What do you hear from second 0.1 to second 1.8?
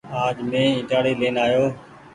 آج مين ائيٽآڙي لين آيو۔